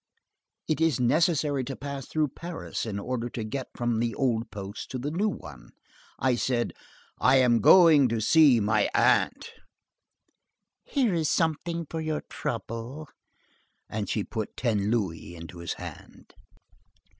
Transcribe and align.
It 0.67 0.81
is 0.81 0.99
necessary 0.99 1.63
to 1.65 1.75
pass 1.75 2.07
through 2.07 2.29
Paris 2.29 2.87
in 2.87 2.97
order 2.97 3.29
to 3.29 3.43
get 3.43 3.67
from 3.75 3.99
the 3.99 4.15
old 4.15 4.49
post 4.49 4.89
to 4.89 4.97
the 4.97 5.11
new 5.11 5.29
one. 5.29 5.69
I 6.17 6.33
said: 6.37 6.73
'I 7.19 7.35
am 7.35 7.59
going 7.61 8.07
to 8.07 8.19
see 8.19 8.59
my 8.59 8.89
aunt.'" 8.95 9.53
"Here 10.85 11.13
is 11.13 11.29
something 11.29 11.85
for 11.87 12.01
your 12.01 12.21
trouble." 12.31 13.09
And 13.87 14.09
she 14.09 14.23
put 14.23 14.57
ten 14.57 14.89
louis 14.89 15.35
into 15.35 15.59
his 15.59 15.73
hand. 15.73 16.33